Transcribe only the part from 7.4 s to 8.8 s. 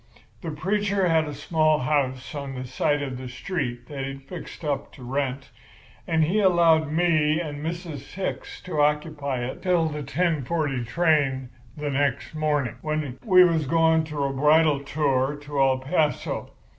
Mrs. Hicks